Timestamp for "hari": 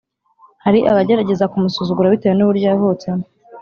0.63-0.79